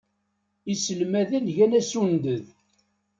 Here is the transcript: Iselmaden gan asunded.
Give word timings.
Iselmaden 0.73 1.45
gan 1.55 1.71
asunded. 1.79 2.45